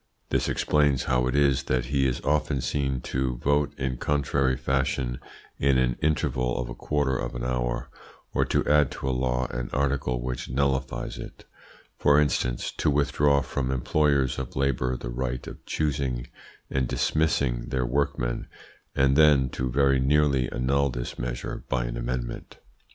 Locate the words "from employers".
13.43-14.39